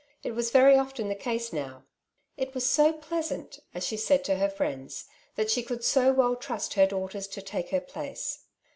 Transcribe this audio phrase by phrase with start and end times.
[0.23, 1.85] It was very often the case now."
[2.35, 6.11] It was so pleasant,^' as she Baid to her friends, *^ that she could so
[6.11, 8.45] well trust her daughters to take her place.''